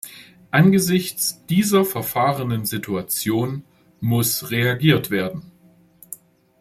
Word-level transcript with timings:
Angesichts 0.49 1.45
dieser 1.45 1.85
verfahrenen 1.85 2.65
Situation 2.65 3.63
muss 3.99 4.49
reagiert 4.49 5.11
werden. 5.11 5.51